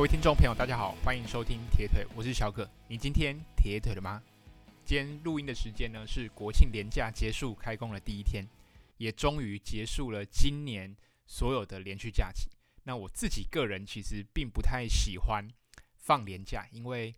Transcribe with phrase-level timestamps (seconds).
[0.00, 2.66] 各位听众朋友，大家好，欢迎收听铁腿，我是小可。
[2.88, 4.22] 你今天铁腿了吗？
[4.82, 8.48] 今天录音的时间呢是国庆连假结束开工的第一天，
[8.96, 10.96] 也终于结束了今年
[11.26, 12.48] 所有的连续假期。
[12.84, 15.46] 那我自己个人其实并不太喜欢
[15.98, 17.14] 放连假，因为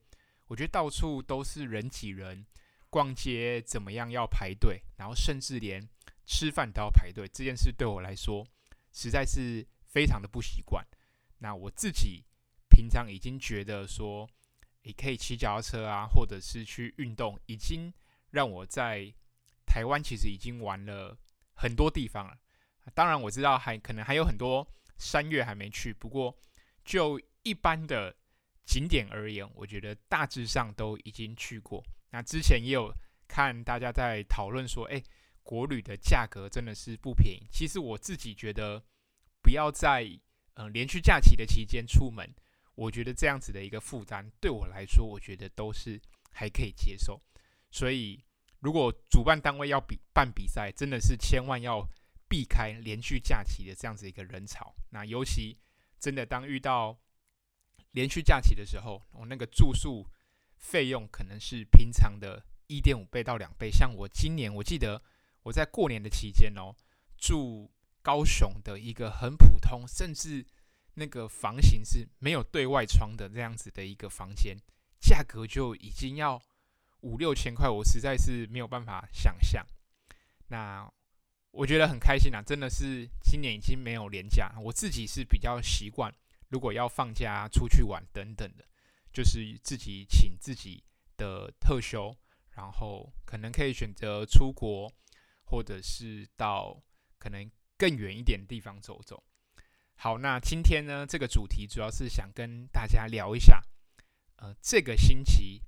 [0.48, 2.44] 我觉得到处都是人挤人，
[2.90, 5.88] 逛街怎么样要排队，然后甚至连
[6.26, 8.44] 吃饭都要排队，这件事对我来说
[8.92, 10.84] 实在是非常的不习惯。
[11.38, 12.24] 那我自己。
[12.72, 14.26] 平常已经觉得说，
[14.82, 17.92] 你可以骑脚踏车啊，或者是去运动，已经
[18.30, 19.12] 让我在
[19.66, 21.16] 台湾其实已经玩了
[21.54, 22.36] 很多地方了。
[22.94, 26.34] 当然我知道还可能还有很多山岳还没去，不过
[26.84, 28.16] 就一般的
[28.64, 31.84] 景点而言，我觉得大致上都已经去过。
[32.10, 32.92] 那之前也有
[33.28, 35.02] 看大家在讨论说，诶，
[35.42, 37.46] 国旅的价格真的是不便宜。
[37.52, 38.82] 其实我自己觉得，
[39.42, 40.18] 不要在
[40.54, 42.28] 嗯、连续假期的期间出门。
[42.74, 47.20] 我觉得这样子的一个负担对我来说，我觉得都是还可以接受。
[47.70, 48.24] 所以，
[48.60, 51.86] 如果主办单位要比办比赛，真的是千万要
[52.28, 54.74] 避开连续假期的这样子一个人潮。
[54.90, 55.58] 那尤其
[55.98, 56.98] 真的当遇到
[57.90, 60.06] 连续假期的时候，我那个住宿
[60.56, 63.70] 费用可能是平常的一点五倍到两倍。
[63.70, 65.02] 像我今年，我记得
[65.42, 66.74] 我在过年的期间哦，
[67.18, 70.46] 住高雄的一个很普通，甚至。
[70.94, 74.56] 那个房型是没有对外窗的这样子的一个房间，
[75.00, 76.40] 价格就已经要
[77.00, 79.66] 五六千块，我实在是没有办法想象。
[80.48, 80.86] 那
[81.50, 86.14] 我觉得很开心啊，真的是今年已经没有连假，我自己是比较习惯，
[86.48, 88.64] 如果要放假出去玩等等的，
[89.12, 90.84] 就是自己请自己
[91.16, 92.14] 的特休，
[92.50, 94.92] 然后可能可以选择出国，
[95.44, 96.82] 或者是到
[97.18, 99.22] 可能更远一点地方走走。
[99.94, 103.62] 好，那今天呢，这个主题主要是想跟大家聊一下，
[104.34, 105.62] 呃，这个星期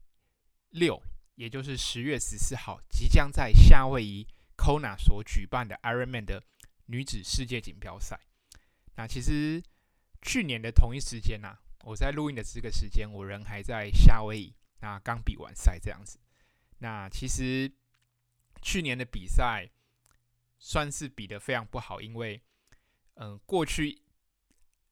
[0.71, 1.01] 六，
[1.37, 4.27] 也就是十月十四号，即将在夏威夷
[4.57, 6.43] Kona 所举办的 Ironman 的
[6.87, 8.19] 女子世界锦标赛。
[8.97, 9.63] 那其实
[10.21, 16.19] 去年的同一时间呐、啊，我在录音的这个时间，我人还在夏威夷，那刚比完赛这样子。
[16.79, 17.73] 那其实
[18.61, 19.71] 去年的比赛
[20.59, 22.43] 算是比得非常不好，因为
[23.15, 24.03] 嗯、呃，过去。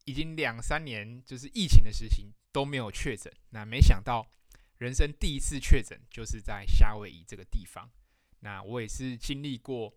[0.05, 3.33] 已经两三年，就是疫情的事情都没有确诊。
[3.51, 4.27] 那没想到，
[4.79, 7.91] 人生第一次确诊就是在夏威夷这个地方。
[8.41, 9.95] 那我也是经历过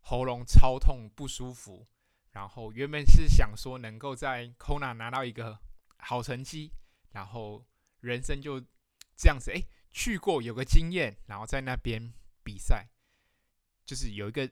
[0.00, 1.88] 喉咙超痛不舒服，
[2.30, 5.58] 然后原本是想说能够在 Kona 拿到一个
[5.98, 6.72] 好成绩，
[7.10, 7.66] 然后
[8.00, 8.60] 人生就
[9.16, 12.12] 这样子，哎，去过有个经验，然后在那边
[12.44, 12.88] 比赛，
[13.84, 14.48] 就是有一个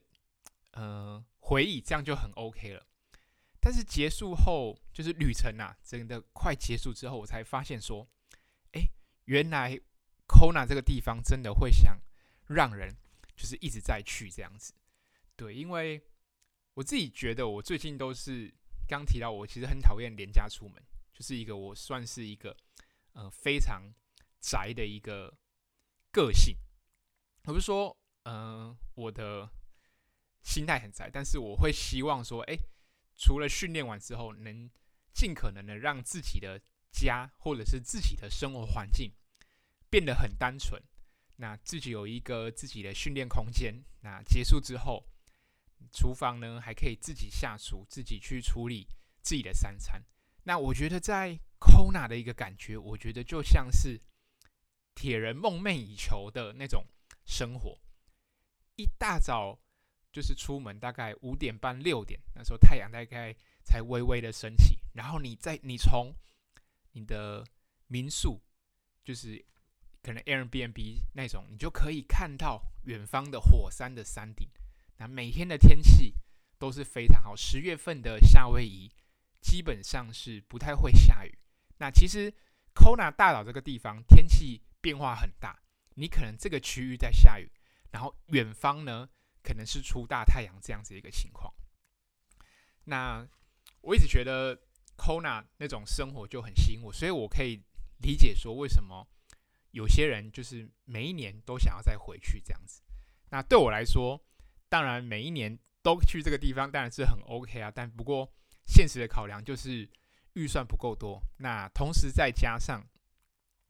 [0.73, 2.87] 呃回忆，这样就很 OK 了。
[3.63, 8.09] 但是结束后，就是旅程啊，真的快结束之后，我才发现说，
[8.73, 8.81] 哎，
[9.27, 9.79] 原来
[10.27, 12.01] Kona 这个地方真的会想
[12.47, 12.97] 让人
[13.37, 14.73] 就是一直在去这样子。
[15.37, 16.03] 对，因为
[16.73, 18.51] 我自己觉得，我最近都是
[18.89, 20.83] 刚提到，我其实很讨厌廉价出门，
[21.13, 22.57] 就是一个我算是一个
[23.13, 23.93] 呃非常
[24.41, 25.37] 宅的一个
[26.11, 26.57] 个性。
[27.45, 29.51] 我不是说，嗯、我的
[30.43, 32.57] 心态很宅，但是我会希望说，哎。
[33.23, 34.71] 除了训练完之后，能
[35.13, 36.59] 尽可能的让自己的
[36.91, 39.13] 家或者是自己的生活环境
[39.91, 40.83] 变得很单纯，
[41.37, 43.85] 那自己有一个自己的训练空间。
[44.01, 45.05] 那结束之后，
[45.93, 48.89] 厨房呢还可以自己下厨，自己去处理
[49.21, 50.03] 自己的三餐。
[50.45, 54.01] 那我觉得在 Kona 的一个感觉，我觉得就像是
[54.95, 56.87] 铁人梦寐以求的那种
[57.27, 57.79] 生活，
[58.77, 59.61] 一大早。
[60.13, 66.13] 就是出门大概五点半六点，那时候太阳大概才微微的升起，然后你在你从
[66.93, 67.45] 你的
[67.87, 68.41] 民宿，
[69.05, 69.45] 就是
[70.03, 74.49] 可能 Airbnb 那种，你就可以看到远方的火山的山顶。
[74.97, 76.15] 那每天的天气
[76.59, 78.91] 都是非常好，十月份的夏威夷
[79.41, 81.39] 基本上是不太会下雨。
[81.79, 82.33] 那其实
[82.75, 85.59] Kona 大岛这个地方天气变化很大，
[85.95, 87.51] 你可能这个区域在下雨，
[87.93, 89.09] 然后远方呢，
[89.43, 91.53] 可能是出大太阳这样子一个情况。
[92.85, 93.27] 那
[93.83, 94.59] 我一直觉得
[94.97, 97.63] Kona 那种生活就很吸引我，所以我可以
[97.99, 99.07] 理解说为什么
[99.71, 102.83] 有些人就是每一年都想要再回去这样子。
[103.31, 104.21] 那对我来说，
[104.69, 108.31] 当然每一年都去这个地方当然是很 OK 啊，但不过
[108.67, 109.89] 现实的考量就是
[110.35, 111.23] 预算不够多。
[111.39, 112.87] 那同时再加上，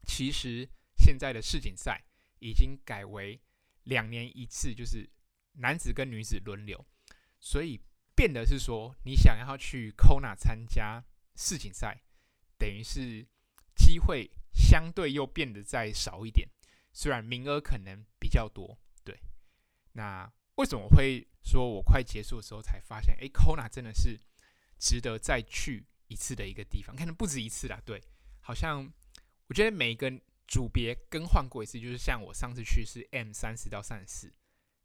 [0.07, 2.03] 其实现在的世锦赛
[2.39, 3.41] 已经改为
[3.85, 5.11] 两年一次，就是。
[5.61, 6.85] 男子跟女子轮流，
[7.39, 7.81] 所以
[8.15, 11.05] 变的是说，你想要去 Kona 参加
[11.37, 12.03] 世锦赛，
[12.59, 13.27] 等于是
[13.77, 16.49] 机会相对又变得再少一点，
[16.93, 18.79] 虽然名额可能比较多。
[19.05, 19.19] 对，
[19.93, 24.19] 那为什么会说我快结束的时候才发现，哎，Kona 真的是
[24.79, 26.95] 值得再去一次的一个地方？
[26.97, 27.81] 可能不止一次啦。
[27.85, 28.03] 对，
[28.41, 28.91] 好像
[29.47, 30.13] 我觉得每个
[30.47, 34.35] 组别更换过一次，就是像我上次去是 M 三十到三十四，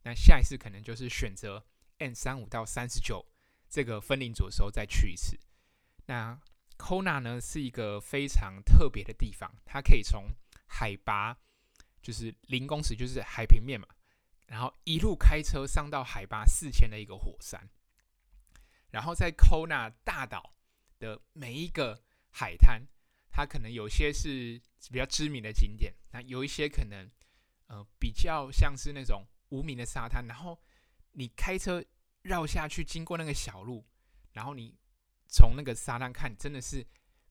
[0.06, 1.66] 那下一次可能就是选择
[1.98, 3.26] N 三五到三十九
[3.68, 5.40] 这个分龄组的时候再去一次。
[6.06, 6.40] 那
[6.78, 10.30] Kona 呢是一个非常特别的地方，它可以从
[10.68, 11.36] 海拔
[12.04, 13.88] 就是零公尺，就是海平面嘛，
[14.46, 17.68] 然后一路开车上到海拔四千的一个火山，
[18.92, 20.54] 然后在 Kona 大岛
[21.00, 22.86] 的每一个海滩，
[23.32, 24.62] 它可能有些是
[24.92, 27.10] 比较知名的景点，那有一些可能
[27.66, 30.60] 呃比较像是那种无名的沙滩，然后
[31.12, 31.84] 你开车
[32.22, 33.86] 绕下去，经过那个小路，
[34.34, 34.78] 然后你。
[35.28, 36.86] 从那个沙滩看，真的是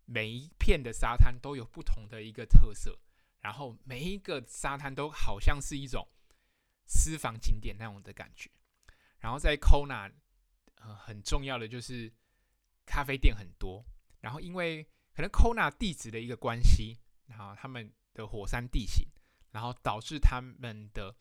[0.04, 2.98] 每一片的沙滩都有不同的一个特色，
[3.38, 6.06] 然后每一个沙滩都好像是一种
[6.86, 8.50] 私房景点那种的感觉。
[9.20, 10.12] 然后在 Kona，
[10.74, 12.12] 呃，很重要的就是
[12.84, 13.82] 咖啡店很多。
[14.20, 14.84] 然后因为
[15.14, 19.06] 可能 Kona 地质的一个关系，然后他们的火山地形，
[19.52, 21.14] 然后导致他们的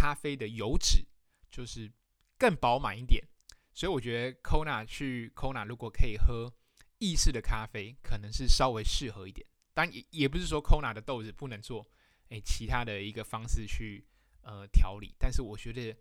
[0.00, 1.04] 咖啡的油脂
[1.50, 1.92] 就是
[2.38, 3.22] 更饱满一点。
[3.74, 6.50] 所以我觉得 Kona 去 Kona 如果可以喝
[6.96, 9.46] 意式的咖啡，可能是稍微适合一点。
[9.74, 11.86] 但也也不是说 Kona 的豆子不能做，
[12.30, 14.06] 诶其他的一个方式去
[14.40, 15.14] 呃调理。
[15.18, 15.94] 但是我觉得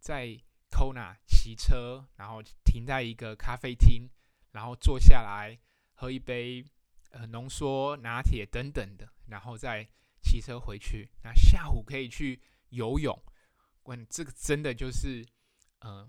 [0.00, 0.36] 在
[0.72, 4.10] Kona 骑车，然后停在一个咖啡厅，
[4.50, 5.56] 然后坐下来
[5.94, 6.64] 喝一杯
[7.10, 9.88] 呃浓缩拿铁等等的，然后再
[10.20, 11.08] 骑车回去。
[11.22, 12.40] 那下午可以去
[12.70, 13.16] 游泳，
[13.86, 15.26] 问这个真的就是
[15.80, 16.08] 呃。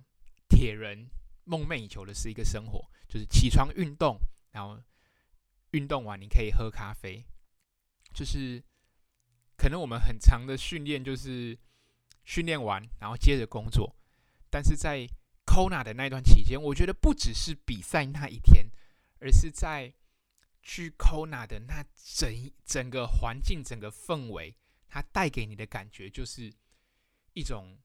[0.49, 1.09] 铁人
[1.43, 4.17] 梦寐以求的是一个生活，就是起床运动，
[4.51, 4.81] 然后
[5.71, 7.23] 运动完你可以喝咖啡。
[8.13, 8.63] 就是
[9.57, 11.55] 可能我们很长的训练，就是
[12.23, 13.93] 训练完然后接着工作。
[14.49, 15.05] 但是在
[15.45, 18.71] Kona 的那段期间，我觉得不只是比赛那一天，
[19.19, 19.93] 而是在
[20.63, 24.55] 去 Kona 的那整整个环境、整个氛围，
[24.87, 26.51] 它带给你的感觉就是
[27.37, 27.77] 一种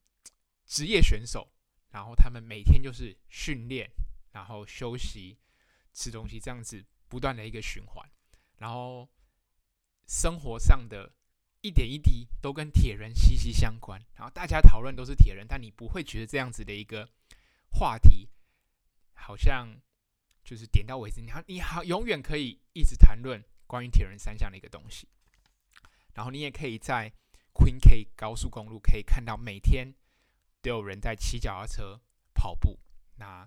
[0.65, 1.53] 职业选手。
[1.91, 3.87] 然后他们每天就是训练，
[4.33, 5.37] 然后休息、
[5.93, 8.11] 吃东西，这样子不断的一个循环。
[8.57, 9.07] 然后
[10.07, 11.13] 生活上的
[11.61, 14.01] 一点一滴都跟铁人息息相关。
[14.15, 17.07] 然后大家讨论都是铁人，但你不会觉得这样子的一个
[17.73, 18.27] 话题
[19.13, 19.69] 好像
[20.43, 21.21] 就是点到为止。
[21.21, 25.07] 你好，你好，永远可以一直谈论关于铁人三项的一个东西。
[26.15, 27.13] 然后你也可以在
[27.53, 29.95] Queen K 高速公路可以看到每天。
[30.65, 32.01] 都有人在骑脚踏车、
[32.33, 32.79] 跑步。
[33.17, 33.45] 那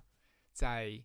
[0.52, 1.02] 在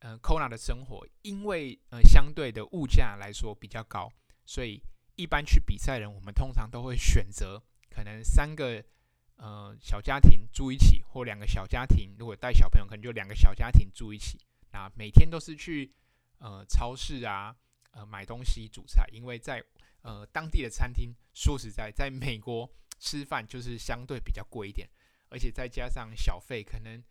[0.00, 4.12] 呃 Kona 的生活，因为呃相对的物价来说比较高，
[4.44, 4.82] 所以
[5.14, 8.84] 一般去比赛人，我们通常都会选择可能三个
[9.36, 14.36] 呃小家庭住一起，或两个小家庭，如果带小朋友，可能就两个小家庭住一起。
[14.72, 15.94] 那每天都是去
[16.38, 17.54] 呃超市啊，
[17.92, 19.64] 呃买东西煮菜，因为在
[20.04, 22.70] 呃当地的餐厅，说实在，在美国
[23.00, 24.88] 吃饭就是相对比较贵一点。
[25.30, 27.02] 而且再加上小费，可能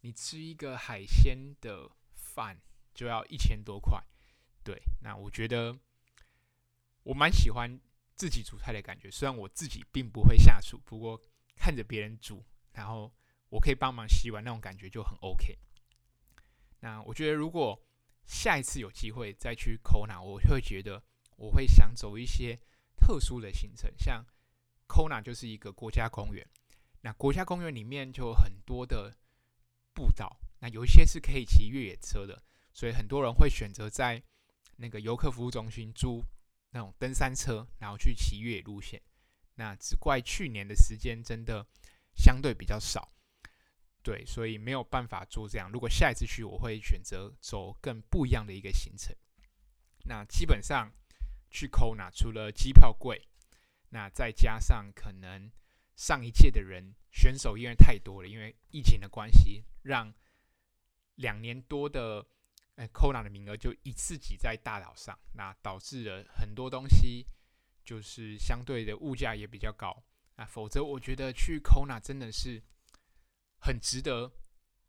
[0.00, 2.58] 你吃一个海鲜的饭
[2.94, 4.02] 就要一千多块。
[4.64, 5.76] 对，那我觉得
[7.02, 7.78] 我蛮喜欢
[8.14, 9.10] 自己煮菜的感觉。
[9.10, 11.20] 虽然我自己并不会下厨，不过
[11.54, 13.12] 看着别人煮，然后
[13.50, 15.58] 我可以帮忙洗碗，那种感觉就很 OK。
[16.80, 17.78] 那我觉得如果
[18.24, 21.02] 下一次有机会再去 Kona，我会觉得
[21.36, 22.58] 我会想走一些
[22.96, 24.24] 特殊的行程，像
[24.88, 26.46] Kona 就是一个国家公园。
[27.02, 29.16] 那国家公园里面就有很多的
[29.94, 34.22] 步道，那有一些是可以骑越野车的，所以很多人会选择在
[34.76, 36.22] 那个游客服务中心租
[36.70, 39.00] 那种登山车，然后去骑越野路线。
[39.54, 41.66] 那只怪去年的时间真的
[42.14, 43.10] 相对比较少，
[44.02, 45.70] 对，所以没有办法做这样。
[45.70, 49.14] 如果下一次去，我会选择走更不一样的一个行程。
[50.04, 50.92] 那基本上
[51.56, 53.28] 去 Kona 除了机票贵，
[53.88, 55.50] 那再加上可能。
[55.98, 60.12] 上一届的人选手因为太多了，因为疫情的关系，让
[61.14, 62.22] 两年多的
[62.74, 67.24] 呃 Kona 的名额就一次挤在大岛上，那导致了很多东西
[67.82, 70.44] 就是相对的物价也比较高啊。
[70.44, 72.62] 否则我觉得去 Kona 真的是
[73.58, 74.30] 很值得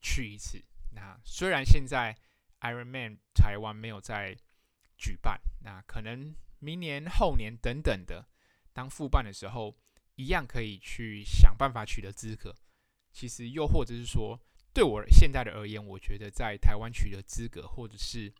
[0.01, 0.62] 去一次。
[0.91, 2.17] 那虽然现在
[2.59, 4.38] Ironman 台湾没有在
[4.97, 8.28] 举办，那可能明年后年等等的
[8.74, 9.76] 当复办的时候。
[10.20, 12.56] 一样可以去想办法取得资格。
[13.14, 14.42] 其实又或者是说，
[14.74, 18.34] 对我现在的而言，我觉得在台湾取得资格，或者是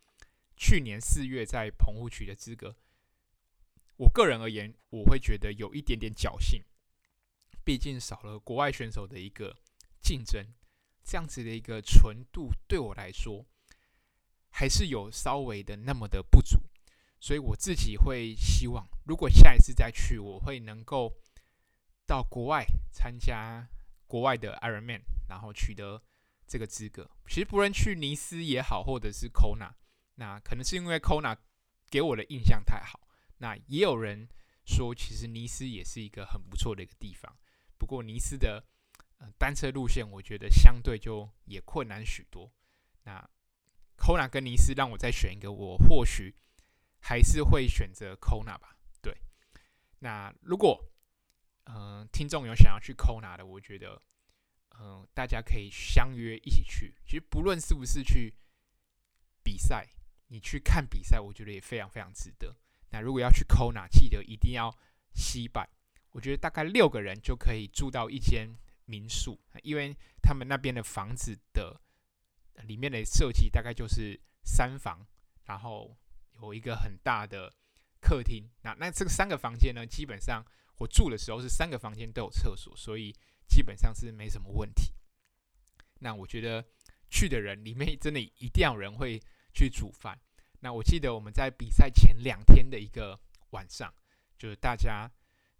[0.56, 2.74] 去年四月在澎湖取得资格，
[3.96, 6.64] 我个人而言，我会觉得有一点点侥幸，
[7.62, 9.56] 毕竟少了国外选手的一个
[10.00, 10.52] 竞争，
[11.04, 13.46] 这样子的一个纯度对我来说，
[14.50, 16.58] 还是有稍微的那么的不足，
[17.20, 21.12] 所以我自己会希望，如果下一次再去，我会能够
[22.06, 23.68] 到国外参加
[24.06, 26.02] 国外的 Ironman，然后取得
[26.46, 27.10] 这个资格。
[27.26, 29.72] 其实不论去尼斯也好，或者是 Kona，
[30.14, 31.36] 那可能是因为 Kona
[31.90, 33.08] 给我的印象太好。
[33.38, 34.28] 那也有人
[34.64, 37.36] 说，其实尼斯也是一个很不错的一个地方。
[37.76, 38.64] 不过尼斯的
[39.18, 42.50] 呃单车路线，我觉得相对就也困难许多。
[43.02, 43.28] 那
[43.96, 46.34] Kona 跟尼斯让我再选一个，我或许
[47.00, 48.76] 还是会选择 Kona 吧。
[49.00, 49.16] 对，
[50.00, 50.90] 那如果
[51.64, 54.00] 嗯、呃、听众有想要去 Kona 的，我觉得
[54.80, 56.94] 嗯、大家可以相约一起去。
[57.04, 58.34] 其实不论是不是去
[59.42, 59.88] 比赛，
[60.28, 62.56] 你去看比赛，我觉得也非常非常值得。
[62.90, 64.76] 那如果要去 Kona，记得一定要
[65.14, 65.68] 携伴。
[66.10, 71.80] 我觉得大概六个人就可以住到一间民宿，因为他们那边的房子的。
[72.64, 75.06] 里面的设计大概就是三房，
[75.44, 75.96] 然后
[76.42, 77.52] 有一个很大的
[78.00, 78.48] 客厅。
[78.62, 80.44] 那那这个三个房间呢，基本上
[80.78, 83.12] 我住的时候是三个房间都有厕所，所以
[83.48, 84.92] 基本上是没什么问题。
[86.00, 86.64] 那我觉得
[87.10, 89.20] 去的人里面真的一定要有人会
[89.52, 90.18] 去煮饭。
[90.60, 93.18] 那我记得我们在比赛前两天的一个
[93.50, 93.92] 晚上，
[94.38, 95.10] 就是大家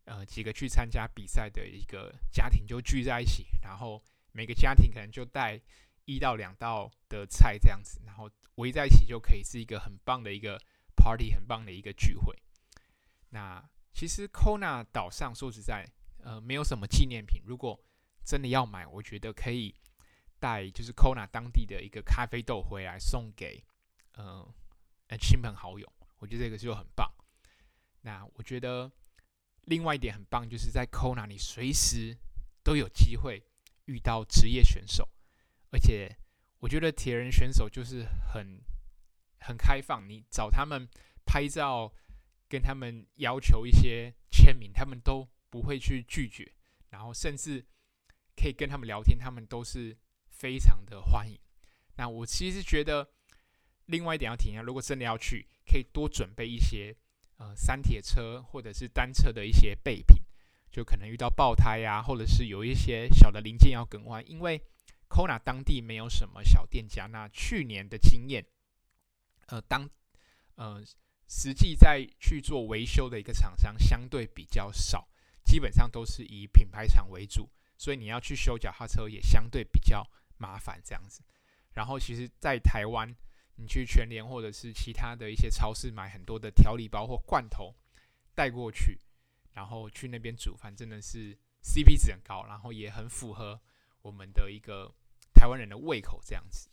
[0.04, 5.60] 呃几个去参加比赛的一个家庭就聚在一起，然后每个家庭可能就带。
[6.08, 10.58] 一到两道的菜这样子，然后围在一起就可以是一个很棒的一个
[10.96, 12.34] party，很棒的一个聚会。
[13.28, 13.62] 那
[13.92, 15.86] 其实 Kona 岛上说实在，
[16.24, 17.42] 呃，没有什么纪念品。
[17.44, 17.78] 如果
[18.24, 19.74] 真的要买，我觉得可以
[20.40, 23.62] 带就是 Kona 当地的一个咖啡豆回来送给
[24.14, 24.48] 呃
[25.20, 25.92] 亲朋好友。
[26.20, 27.06] 我觉得这个就很棒。
[28.00, 28.90] 那我觉得
[29.66, 32.16] 另外一点很棒，就是在 Kona 你随时
[32.64, 33.42] 都有机会
[33.84, 35.06] 遇到职业选手。
[35.70, 36.16] 而且
[36.60, 38.60] 我觉得铁人选手就是很
[39.40, 40.88] 很开放，你找他们
[41.26, 41.92] 拍照，
[42.48, 46.50] 跟他们要求一些签名，他们都不会去拒绝，
[46.88, 47.64] 然后甚至
[48.34, 49.96] 可以跟他们聊天，他们都是
[50.30, 51.38] 非常的欢迎。
[51.96, 53.06] 那我其实觉得
[53.86, 56.96] 另外一点要提一下，如果真的要去，可以多准备一些
[57.36, 60.16] 呃三铁车或者是单车的一些备品，
[60.70, 64.60] 就可能遇到爆胎呀、或者是有一些小的零件要更换，因为。
[65.08, 68.44] Kona 当地没有什么小店家，那去年的经验，
[69.46, 69.88] 呃，当
[70.56, 70.84] 呃
[71.26, 75.08] 实际在去做维修的一个厂商相对比较少，
[75.44, 81.22] 基本上都是以品牌厂为主，所以你要去修脚踏车也相对比较麻烦这样子。
[81.74, 83.14] 然后，其实，在台湾，
[83.56, 87.74] 你去全联或者是其他的一些超市买很多的调理包或罐头
[88.34, 88.98] 带过去，
[89.52, 93.60] 然后去那边煮饭，真的是 CP 值很高，然后也很符合。
[94.08, 94.90] 我们的一个
[95.34, 96.70] 台湾人的胃口这样子，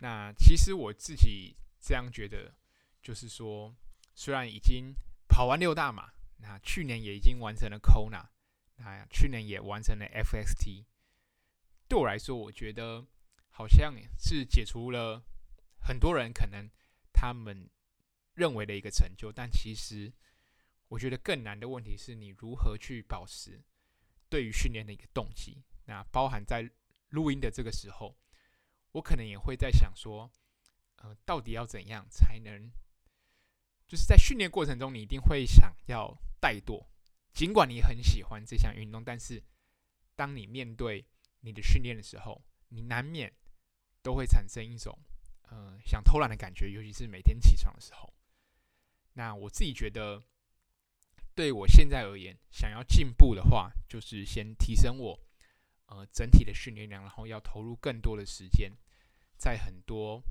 [0.00, 2.54] 那其实我自己这样觉得，
[3.02, 3.74] 就是说，
[4.14, 4.94] 虽然已经
[5.26, 8.26] 跑完六大马，那去年也已经完成了 Kona，
[8.76, 10.84] 那去年也完成了 FXT，
[11.88, 13.06] 对我来说，我觉得
[13.48, 15.24] 好像是解除了
[15.80, 16.68] 很多人可能
[17.10, 17.70] 他们
[18.34, 20.12] 认为的一个成就，但其实
[20.88, 23.64] 我觉得更难的问题是你如何去保持
[24.28, 25.64] 对于训练的一个动机。
[25.86, 26.70] 那包含在
[27.08, 28.16] 录音的这个时候，
[28.92, 30.30] 我可能也会在想说，
[30.96, 32.70] 呃，到底要怎样才能，
[33.86, 36.86] 就是在训练过程中，你一定会想要怠惰，
[37.32, 39.42] 尽管你很喜欢这项运动，但是
[40.14, 41.06] 当你面对
[41.40, 43.32] 你的训练的时候，你难免
[44.02, 44.98] 都会产生一种，
[45.42, 48.12] 呃，想偷懒的感觉，尤其是每天起床的时候。
[49.12, 50.22] 那我自己觉得，
[51.34, 55.25] 对我现在而言，想要进步的话，就是先提升我。
[55.86, 58.72] 呃，整体的训练量，然后要投入更多的时间，
[59.36, 60.22] 在很多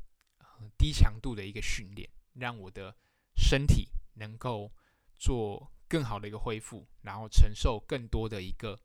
[0.77, 2.95] 低强度的一个训练，让我的
[3.35, 4.71] 身体能够
[5.17, 8.79] 做更好的一个恢复，然后承受更多的一个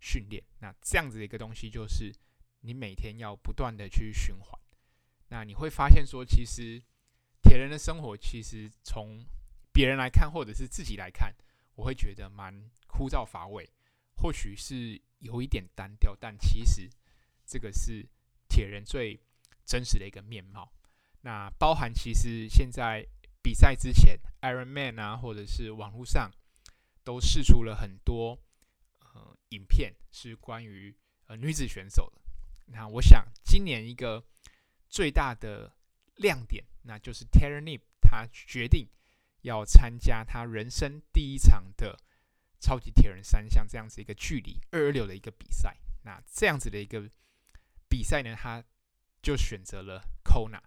[0.00, 0.42] 训练。
[0.60, 2.12] 那这样子的一个东西，就是
[2.60, 4.60] 你每天要不断的去循环。
[5.28, 6.82] 那你会发现说，其实
[7.42, 9.24] 铁人的生活，其实从
[9.72, 11.34] 别人来看，或者是自己来看，
[11.74, 13.68] 我会觉得蛮枯燥乏味。
[14.14, 16.90] 或许是有一点单调，但其实
[17.46, 18.06] 这个是
[18.48, 19.18] 铁人最
[19.64, 20.70] 真实的一个面貌。
[21.22, 23.06] 那包含其实现在
[23.40, 26.30] 比赛之前，Ironman 啊，或者是网络上
[27.04, 28.36] 都释出了很多
[29.00, 30.94] 呃影片，是关于
[31.26, 32.20] 呃女子选手的。
[32.66, 34.24] 那我想今年一个
[34.88, 35.72] 最大的
[36.16, 38.88] 亮点，那就是 Taryn，他决定
[39.42, 41.96] 要参加他人生第一场的
[42.62, 45.76] 超级铁人三项这样子一个距离二二六的一个比赛。
[46.04, 47.10] 那这样子的一个
[47.88, 48.62] 比赛呢，他
[49.20, 50.60] 就选择了 Kona。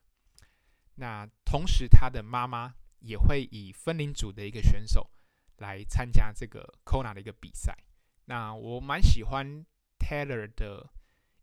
[0.96, 5.10] 那同时，他的妈妈也会以分龄组的一个选手
[5.58, 7.78] 来参加这个 Kona 的一个比赛。
[8.26, 9.66] 那我蛮喜欢
[9.98, 10.90] Taylor 的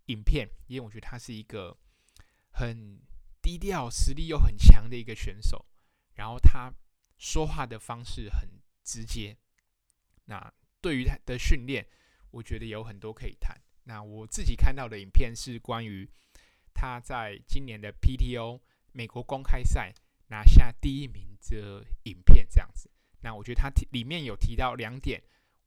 [0.07, 1.77] 影片，因为我觉得他是一个
[2.51, 3.01] 很
[3.41, 5.65] 低调、实力又很强的一个选手。
[6.15, 6.73] 然后他
[7.17, 8.49] 说话的方式很
[8.85, 9.37] 直接。
[10.25, 11.87] 那对于他的训练，
[12.31, 13.61] 我觉得有很多可以谈。
[13.85, 16.09] 那我自己看到的影片是关于
[16.73, 18.61] 他在今年的 PTO
[18.93, 19.93] 美国公开赛
[20.29, 22.91] 拿下第一名的影片，这样子。
[23.21, 25.23] 那我觉得他里面有提到两点。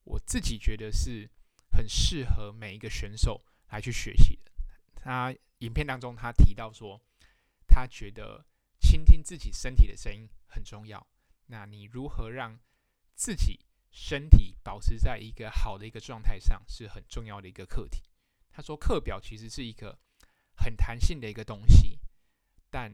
[0.05, 1.27] 我自己觉得是
[1.71, 4.51] 很适合每一个选手来去学习的。
[4.93, 7.01] 他影片当中他提到说，
[7.67, 8.45] 他觉得
[8.79, 11.07] 倾听自己身体的声音很重要。
[11.47, 12.59] 那你如何让
[13.15, 13.59] 自己
[13.97, 18.03] 身体保持在一个好的一个状态上，是很重要的一个课题。
[18.51, 19.97] 他说，课表其实是一个
[20.53, 21.97] 很弹性的一个东西，
[22.69, 22.93] 但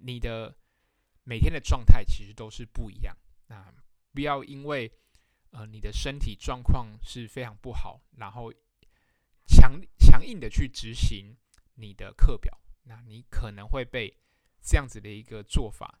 [0.00, 0.56] 你的
[1.22, 3.14] 每天的状态其实都是不一样。
[3.48, 3.70] 那
[4.14, 4.90] 不要因为
[5.50, 8.50] 呃，你的身体状况是非常不好，然后
[9.46, 11.36] 强强硬的去执行
[11.74, 14.18] 你的课表，那你可能会被
[14.62, 16.00] 这样子的一个做法，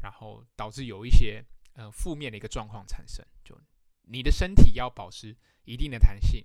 [0.00, 1.44] 然后导致有一些
[1.74, 3.22] 呃负面的一个状况产生。
[3.44, 3.54] 就
[4.02, 6.44] 你的身体要保持一定的弹性，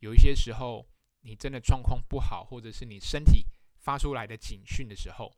[0.00, 0.88] 有一些时候
[1.22, 3.46] 你真的状况不好，或者是你身体
[3.78, 5.36] 发出来的警讯的时候，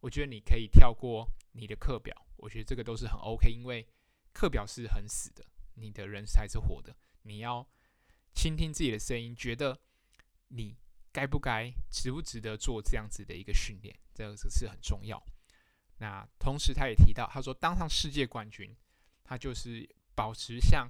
[0.00, 3.86] 我觉得你可以跳过你的课表，我觉得这个都是很 OK，因为
[4.32, 5.44] 课表是很死的。
[5.74, 7.66] 你的人才是活的，你要
[8.34, 9.80] 倾听自己的声音，觉得
[10.48, 10.76] 你
[11.10, 15.22] 该不该、值不值得做这样子的一个训练，这个是很重要。
[15.96, 18.76] 那同时，他也提到，他说当上世界冠军，
[19.24, 20.86] 他就是保持像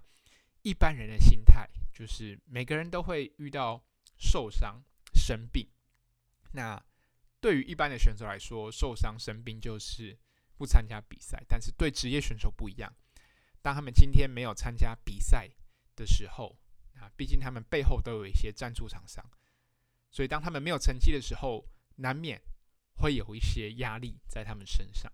[0.63, 3.83] 一般人的心态，就是每个人都会遇到
[4.17, 4.83] 受伤、
[5.15, 5.69] 生病。
[6.53, 6.83] 那
[7.41, 10.17] 对于一般的选手来说，受伤、生病就是
[10.57, 12.93] 不参加比赛，但是对职业选手不一样。
[13.61, 15.49] 当他们今天没有参加比赛
[15.97, 16.57] 的时候，
[16.97, 19.25] 啊，毕竟他们背后都有一些赞助厂商，
[20.11, 21.65] 所以当他们没有成绩的时候，
[21.97, 22.41] 难免
[22.97, 25.13] 会有一些压力在他们身上。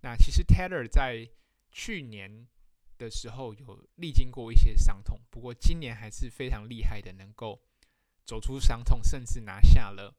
[0.00, 1.28] 那其实 Taylor 在
[1.72, 2.46] 去年
[2.98, 7.60] 的时候有历经过一些伤痛，不过今年还是非常厉害的，能够
[8.24, 10.14] 走出伤痛，甚至拿下了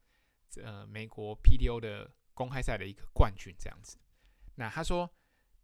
[0.63, 3.98] 呃美国 P D O 的公开赛的一个冠军这样子。
[4.56, 5.10] 那他说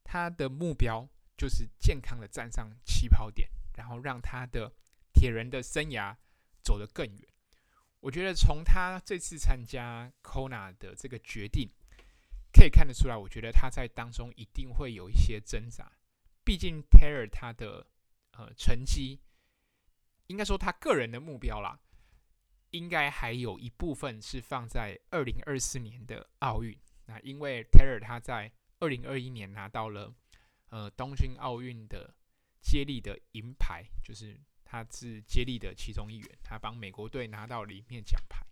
[0.04, 1.08] 他的目标。
[1.36, 4.72] 就是健康的站上起跑点，然后让他的
[5.14, 6.16] 铁人的生涯
[6.62, 7.28] 走得更远。
[8.02, 11.68] 我觉得从他这次参加 Kona 的这个决定，
[12.54, 15.92] 可以看得出来，我觉得他在当中一定会有一些挣扎。
[16.44, 17.88] 毕竟 Taylor 他的
[18.32, 19.20] 呃成绩，
[20.28, 21.80] 应该说他个人的目标啦，
[22.72, 26.78] 应该还有一部分是放在二零二四年的奥运。
[27.06, 30.14] 那因为 Taylor 他在二零二一年拿到了。
[30.70, 32.16] 呃，东京奥运的
[32.60, 38.44] 接力的银牌，就是他是接力的其中一员，他帮美国队拿到了一面奖牌。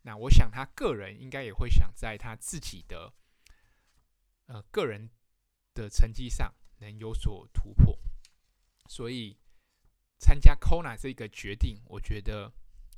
[0.00, 3.12] 那我想他个人应该也会想在他自己的
[4.46, 5.10] 呃个人
[5.74, 7.98] 的成绩上能有所突破，
[8.88, 9.38] 所以
[10.18, 12.52] 参加 Kona 这个决定，我觉得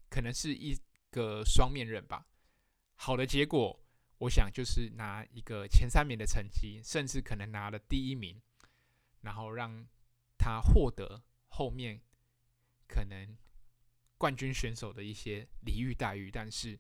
[0.09, 0.77] 可能是一
[1.11, 2.27] 个双面刃吧。
[2.95, 3.79] 好的结果，
[4.19, 8.41] 我想就是拿一个前三名的成绩，甚至可能拿了第一名。
[9.23, 9.87] 然后让
[10.37, 12.01] 他获得后面
[12.89, 13.39] 可能
[14.19, 16.77] 冠军选手的一些礼遇待遇，但是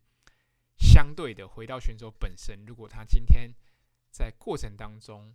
[0.76, 3.54] 相对的，回到选手本身，如果他今天
[4.10, 5.32] 在过程当中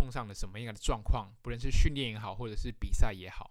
[0.00, 3.50] 碰上了什么样的状况，不论是训练也好，或者是比赛也好，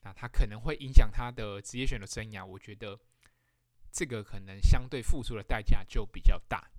[0.00, 2.42] 那他可能会影响他的职业选手生涯。
[2.42, 2.98] 我觉得
[3.92, 6.70] 这个可能相对付出的代价就比较大。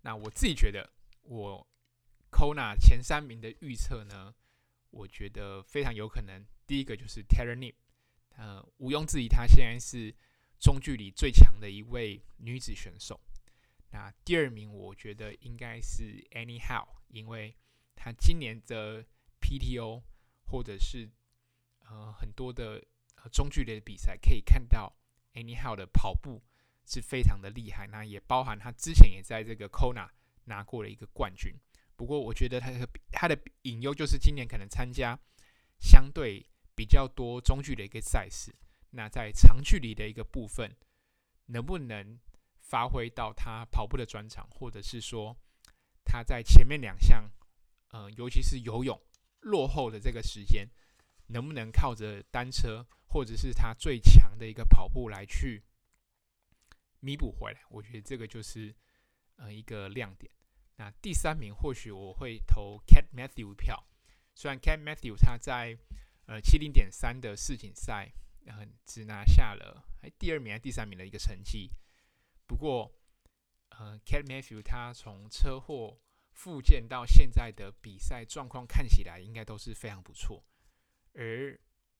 [0.00, 0.90] 那我自己觉得
[1.24, 1.66] 我。
[2.32, 4.32] Kona 前三名的预测呢，
[4.90, 6.46] 我觉得非常有可能。
[6.64, 7.74] 第一个就是 Taylor Knibb，
[8.36, 10.14] 呃，毋庸置疑，她现在是
[10.60, 13.20] 中距离最强的一位女子选手。
[13.90, 17.56] 那第二名，我觉得应该是 Anyhow，因为
[17.94, 19.04] 他今年的
[19.40, 20.02] PTO
[20.44, 21.10] 或者是
[21.80, 22.84] 呃很多的
[23.32, 24.96] 中距离的比赛，可以看到
[25.34, 26.42] Anyhow 的跑步
[26.86, 27.86] 是非常的厉害。
[27.88, 30.08] 那也包含他之前也在这个 Kona
[30.44, 31.54] 拿过了一个冠军。
[31.96, 35.18] 不过，我觉得他的他的隐忧就是今年可能参加
[35.78, 38.54] 相对比较多中距离的一个赛事，
[38.90, 40.74] 那在长距离的一个部分，
[41.46, 42.18] 能不能
[42.70, 45.36] 发挥到他跑步的专长，或者是说
[46.04, 47.28] 他在前面两项，
[47.88, 48.96] 呃，尤其是游泳
[49.40, 50.68] 落后的这个时间，
[51.26, 55.64] 能不能靠着单车或者是他最强的一个跑步来去
[57.00, 57.60] 弥补回来？
[57.70, 58.72] 我觉得这个就是
[59.34, 60.30] 呃一个亮点。
[60.76, 63.84] 那第三名或许我会投 Cat Matthew 票，
[64.32, 65.76] 虽然 Cat Matthew 他在
[66.26, 68.12] 呃七零点三的世锦赛，
[68.46, 71.68] 呃，只拿下了哎第二名还是第三名的一个成绩。
[72.50, 72.92] 不过，
[73.68, 76.00] 呃，Cat Matthew 他从车祸
[76.32, 80.44] 复健到现在的比赛状况看起来应该都是非常不错。
[81.14, 81.56] 而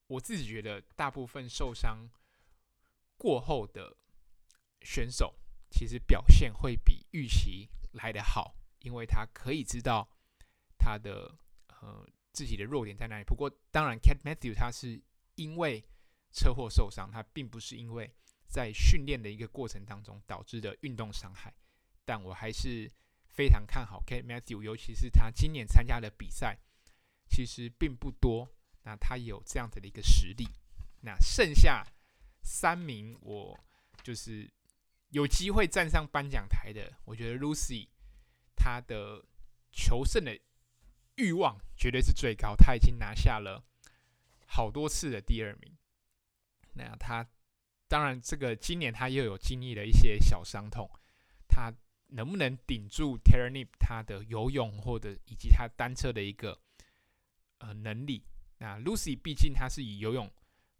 [0.09, 2.11] 我自己觉得，大部分受伤
[3.17, 3.97] 过后的
[4.81, 5.37] 选手，
[5.71, 10.11] 其实表现会比预期来得好，因为他可以知道
[10.77, 11.39] 他的
[11.81, 13.25] 呃自己的弱点在哪里。
[13.25, 15.01] 不过，当然，Cat Matthew 他是
[15.37, 15.85] 因为
[16.33, 18.13] 车祸受伤，他并不是因为。
[18.51, 21.55] 在训练的一个过程当中导致的运动伤害，
[22.05, 22.91] 但我还是
[23.29, 26.59] 非常看好 Cat Matthew，尤其是他今年参加的比赛
[27.29, 28.49] 其实并不多，
[28.83, 30.49] 那他有这样子的一个实力。
[31.03, 31.87] 那剩下
[32.43, 33.59] 三名，我
[34.03, 34.51] 就是
[35.11, 37.87] 有机会站上颁奖台的，我觉得 Lucy
[38.57, 39.25] 他的
[39.71, 40.37] 求胜的
[41.15, 43.65] 欲望绝对是最高，他已经拿下了
[44.47, 45.77] 好多次的第二名。
[46.75, 47.25] 那他。
[47.91, 50.89] 当然，这个今年他又有经历了一些小伤痛，
[51.49, 51.75] 他
[52.07, 56.57] 能不能顶住 Tara Nip 他的游泳或者以及他单车的一个
[57.59, 58.25] 呃能力？
[58.59, 60.31] 那 Lucy 毕竟他是以游泳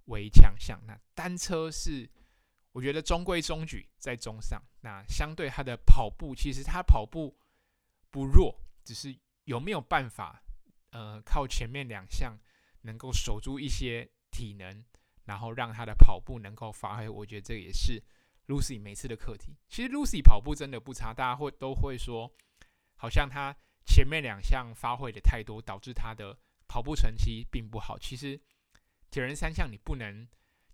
[0.05, 2.09] 为强项，那单车是
[2.71, 4.63] 我觉得中规中矩，在中上。
[4.81, 7.37] 那相对他的跑步，其实他跑步
[8.09, 9.13] 不弱，只是
[9.47, 10.41] 有没有办法
[10.93, 12.39] 呃靠前面两项
[12.83, 14.85] 能够守住一些体能。
[15.25, 18.03] 然后让他的跑步能够发挥，我觉得这也是
[18.47, 19.57] Lucy 每次的课题。
[19.69, 22.33] 其实 Lucy 跑步真的不差，大家会都会说，
[22.97, 23.55] 好像他
[23.87, 27.99] 前面两项发挥的太多，导致他的跑步成绩并不好。
[27.99, 28.41] 其实
[29.11, 30.27] 铁人三项你不能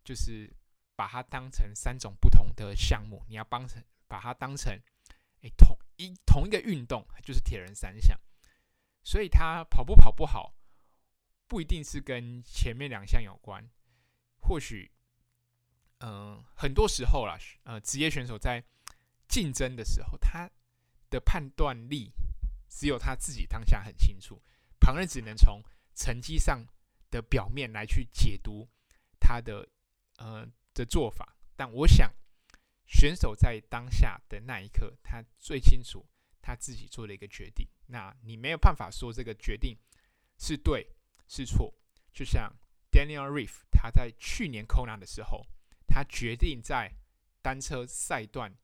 [0.04, 0.50] 就是
[0.94, 4.72] 把它当成三种不同的项目，你要帮成把它当成
[5.42, 8.18] 诶同一同一个运动，就是铁人三项。
[9.02, 10.54] 所以他跑步跑不好，
[11.46, 13.68] 不一定是跟前面两项有关。
[14.46, 14.88] 或许，
[15.98, 18.62] 嗯、很多时候啦，呃，职业选手在
[19.26, 20.48] 竞争的时候，他
[21.10, 22.12] 的判断力
[22.68, 24.40] 只有他自己当下很清楚，
[24.78, 25.60] 旁人只能从
[25.96, 26.64] 成绩上
[27.10, 28.68] 的表面来去解读
[29.18, 29.68] 他的
[30.18, 31.36] 呃的做法。
[31.56, 32.12] 但我想，
[32.86, 36.06] 选手在当下的那一刻，他最清楚
[36.40, 37.66] 他自己做的一个决定。
[37.88, 39.76] 那你没有办法说这个决定
[40.38, 40.94] 是对
[41.26, 41.74] 是错，
[42.12, 42.54] 就像。
[42.90, 45.46] Daniel Ryf 他在去年 Kona 的时候，
[45.86, 46.92] 他决定在
[47.42, 48.56] 单车赛段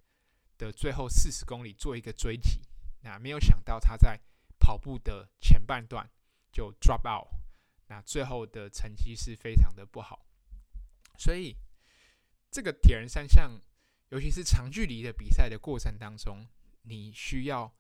[0.58, 2.60] 的最后四十公里做一个追击。
[3.02, 4.20] 那没有想到他在
[4.58, 6.08] 跑步的前半段
[6.52, 7.28] 就 drop out，
[7.88, 10.24] 那最后的成绩是非常的不好。
[11.18, 11.56] 所以
[12.50, 13.60] 这个铁人三项，
[14.10, 16.46] 尤其是长距离的比赛的过程当中，
[16.82, 17.72] 你需要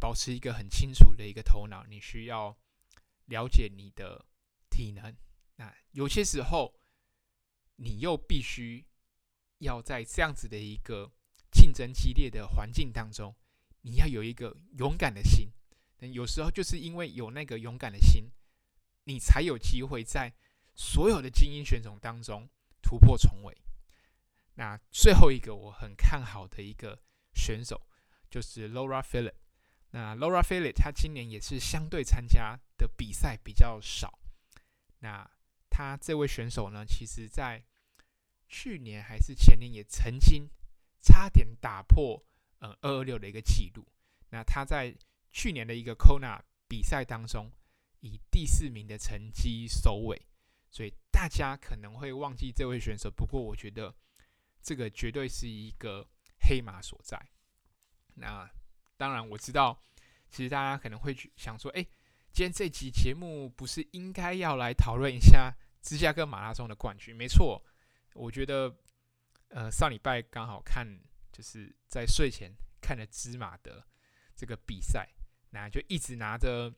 [0.00, 2.56] 保持一个很清楚的一个头脑，你需要
[3.26, 4.24] 了解你的
[4.70, 5.14] 体能。
[5.62, 6.74] 那有些时候，
[7.76, 8.84] 你又必须
[9.58, 11.12] 要在这样子的一个
[11.52, 13.32] 竞争激烈的环境当中，
[13.82, 15.52] 你要有一个勇敢的心。
[15.98, 18.28] 那有时候就是因为有那个勇敢的心，
[19.04, 20.34] 你才有机会在
[20.74, 22.48] 所有的精英选手当中
[22.82, 23.56] 突破重围。
[24.54, 27.00] 那最后一个我很看好的一个
[27.34, 27.80] 选手
[28.28, 29.36] 就是 Laura Philip。
[29.92, 34.18] 那 Laura Philip 她今年也是相对参加的比赛比较少。
[34.98, 35.30] 那
[35.74, 37.64] 他这位选手呢，其实在
[38.46, 40.46] 去年还是前年也曾经
[41.00, 42.22] 差点打破
[42.58, 43.86] 呃二二六的一个记录。
[44.28, 44.94] 那他在
[45.30, 47.50] 去年的一个 Kona 比赛当中，
[48.00, 50.20] 以第四名的成绩收尾，
[50.70, 53.10] 所以大家可能会忘记这位选手。
[53.10, 53.94] 不过我觉得
[54.60, 56.06] 这个绝对是一个
[56.42, 57.18] 黑马所在。
[58.16, 58.46] 那
[58.98, 59.82] 当然我知道，
[60.28, 61.86] 其实大家可能会去想说，哎。
[62.32, 67.14] 今天这集节目不是应该要来讨论一下芝加哥马拉松的冠军？
[67.14, 67.62] 没错，
[68.14, 68.74] 我觉得，
[69.48, 70.86] 呃，上礼拜刚好看，
[71.30, 73.86] 就是在睡前看了芝马的
[74.34, 75.06] 这个比赛，
[75.50, 76.72] 那就一直拿着，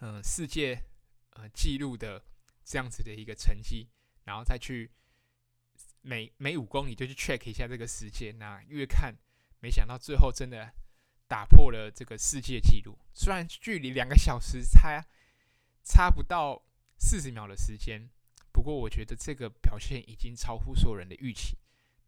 [0.00, 0.78] 嗯、世界
[1.30, 2.22] 呃纪录的
[2.62, 3.88] 这样子的一个成绩，
[4.24, 4.90] 然后再去
[6.02, 9.16] 每每五公里就去 check 一下这个时间，那越看，
[9.60, 10.74] 没想到最后真的。
[11.32, 15.02] 打破了这个世界纪录，虽然距离两个小时差
[15.82, 16.62] 差不到
[16.98, 18.06] 四十秒的时间，
[18.52, 21.56] 不过我觉得这个表现已经超乎所有人的预期。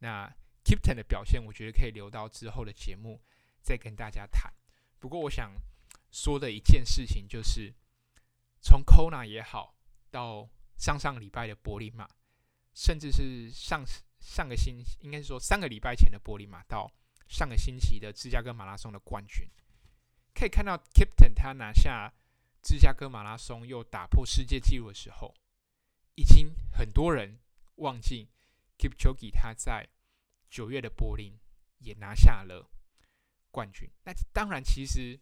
[0.01, 0.31] 那
[0.63, 3.19] Kipton 的表现，我觉得可以留到之后的节目
[3.63, 4.53] 再跟大家谈。
[4.99, 5.55] 不过，我想
[6.11, 7.73] 说的一件事情就是，
[8.61, 9.75] 从 Kona 也好，
[10.11, 12.07] 到上上礼拜的柏林马，
[12.75, 13.83] 甚至是上
[14.21, 16.93] 上个星，应该是说三个礼拜前的柏林马，到
[17.29, 19.49] 上个星期的芝加哥马拉松的冠军，
[20.35, 22.13] 可以看到 Kipton 他拿下
[22.63, 25.35] 芝加哥马拉松又打破世界纪录的时候，
[26.15, 27.39] 已经很多人
[27.77, 28.29] 忘记
[28.79, 29.89] Kipchoge 他在
[30.49, 31.39] 九月的柏林
[31.79, 32.71] 也拿下了
[33.51, 33.91] 冠军。
[34.05, 35.19] 那当然，其实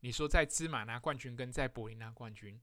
[0.00, 2.60] 你说在芝马拿冠军跟在柏林拿冠军，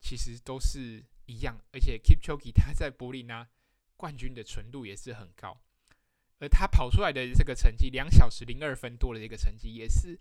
[0.00, 1.58] 其实都是一样。
[1.72, 3.48] 而且 Kipchoge 他在柏林拿
[3.96, 5.60] 冠军的纯度也是很高，
[6.38, 10.18] 而他跑出来的这个成绩两小时零二分多的这个成绩，也是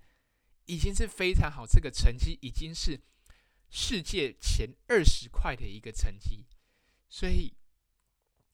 [0.66, 1.66] 已经是非常好。
[1.66, 3.00] 这个成绩已经是
[3.70, 6.46] 世界前二十块的一个成绩，
[7.08, 7.54] 所以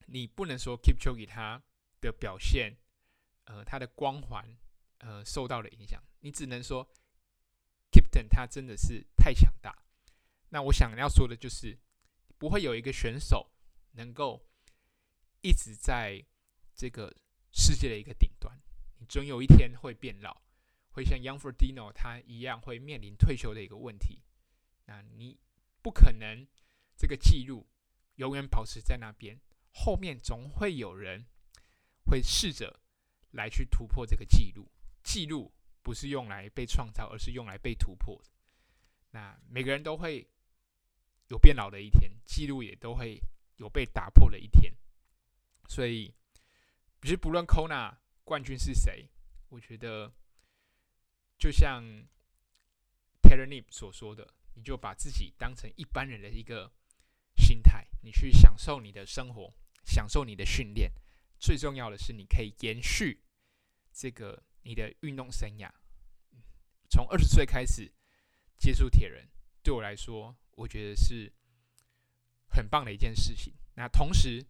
[0.07, 1.63] 你不能说 Kipchoge 他
[2.01, 2.75] 的表现，
[3.45, 4.57] 呃，他的光环，
[4.99, 6.03] 呃，受到了影响。
[6.19, 6.87] 你只能说
[7.91, 9.83] ，Kipton 他真的是太强大。
[10.49, 11.79] 那我想要说的就是，
[12.37, 13.51] 不会有一个选手
[13.93, 14.45] 能够
[15.41, 16.23] 一直在
[16.75, 17.15] 这个
[17.53, 18.59] 世界的一个顶端。
[18.97, 20.41] 你总有一天会变老，
[20.89, 24.21] 会像 Youngferdino 他一样会面临退休的一个问题。
[24.87, 25.39] 那你
[25.81, 26.45] 不可能
[26.97, 27.65] 这个记录
[28.15, 29.39] 永远保持在那边，
[29.71, 31.25] 后面总会有人。
[32.05, 32.81] 会试着
[33.31, 34.69] 来去突破这个记录，
[35.03, 38.29] 记录不是用来被创造，而是用来被突破的。
[39.11, 40.27] 那每个人都会
[41.29, 43.17] 有变老的一天，记录也都会
[43.55, 44.75] 有被打破的一天。
[45.69, 46.13] 所以，
[47.03, 49.09] 其实不论 Kona 冠军是谁，
[49.49, 50.09] 我觉得
[51.37, 51.83] 就像
[53.21, 56.71] Terenib 所说的，你就把自己当成一般人的一个
[57.35, 60.93] 心态，你去享受你的生活，享受你的训练。
[61.37, 63.21] 最重要的是，你可以延续
[63.91, 65.69] 这个你的运动生涯。
[66.89, 67.91] 从二十岁开始
[68.57, 69.27] 接触铁人，
[69.61, 71.29] 对我来说，我觉得是
[72.47, 73.53] 很棒的一件事情。
[73.75, 74.45] 那同时，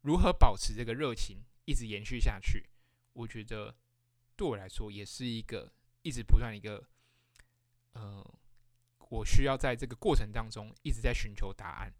[0.00, 2.68] 如何保持这个热情一直延续下去，
[3.12, 3.74] 我觉得
[4.36, 5.72] 对我来说也是一个
[6.02, 6.82] 一直不断一个，
[7.92, 8.38] 呃，
[9.08, 11.92] 我需要在这个过程当中一直在寻求答案。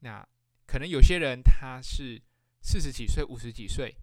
[0.00, 0.26] 那
[0.66, 2.22] 可能有些人他是。
[2.60, 3.96] 四十几岁、五十几岁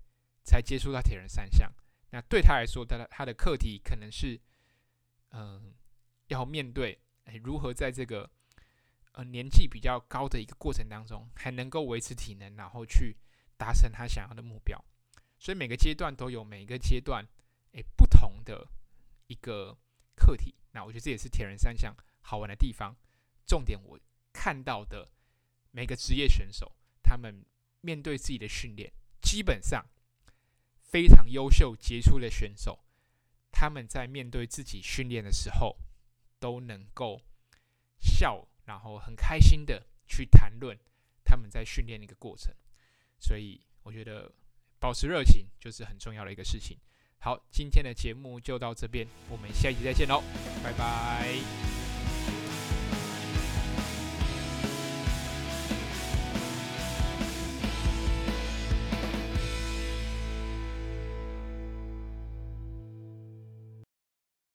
[0.43, 1.69] 才接触到铁人三项，
[2.11, 4.39] 那对他来说，他的他的课题可能是，
[5.31, 5.75] 嗯、
[6.27, 6.97] 要面对
[7.43, 8.31] 如何在这个
[9.11, 13.17] 呃年纪比较高的一个过程当中，还能够维持体能，然后去
[13.57, 14.83] 达成他想要的目标。
[15.39, 17.25] 所以每个阶段都有每个阶段
[17.71, 18.67] 诶不同的
[19.27, 19.77] 一个
[20.15, 20.55] 课题。
[20.71, 22.95] 那我觉得这也是铁人三项好玩的地方。
[23.45, 23.99] 重点我
[24.33, 25.09] 看到的
[25.71, 26.71] 每个职业选手
[27.03, 27.45] 他们。
[27.81, 28.91] 面对自己的训练，
[29.21, 29.85] 基本上
[30.81, 32.79] 非常优秀杰出的选手，
[33.51, 35.77] 他们在面对自己训练的时候，
[36.39, 37.21] 都能够
[37.99, 40.75] 笑，然后很开心的去谈论
[41.23, 42.51] 他们在训练的一个过程。
[43.25, 44.31] 所以，我觉得
[44.79, 46.77] 保持热情就是很重要的一个事情。
[47.17, 50.21] 好，今天的节目就到这边，我们下一集再见喽，
[50.63, 51.84] 拜拜。